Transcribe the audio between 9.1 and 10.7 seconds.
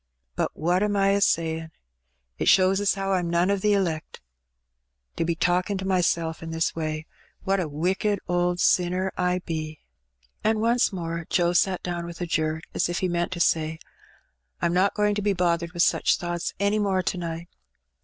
Ibe!'^ And.